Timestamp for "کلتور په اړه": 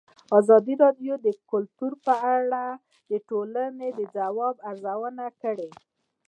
1.51-2.65